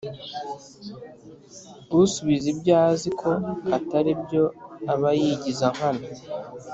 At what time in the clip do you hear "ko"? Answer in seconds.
3.19-3.31